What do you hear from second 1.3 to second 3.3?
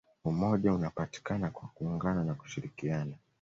kwa kuungana na kushirikiana